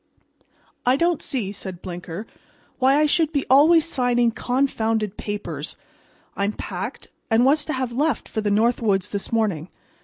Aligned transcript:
"I 0.83 0.95
don't 0.95 1.21
see," 1.21 1.51
said 1.51 1.83
Blinker, 1.83 2.25
"why 2.79 2.97
I 2.97 3.05
should 3.05 3.31
be 3.31 3.45
always 3.51 3.87
signing 3.87 4.31
confounded 4.31 5.15
papers. 5.15 5.77
I 6.35 6.43
am 6.43 6.53
packed, 6.53 7.11
and 7.29 7.45
was 7.45 7.63
to 7.65 7.73
have 7.73 7.91
left 7.91 8.27
for 8.27 8.41
the 8.41 8.49
North 8.49 8.81
Woods 8.81 9.11
this 9.11 9.31
morning. 9.31 9.69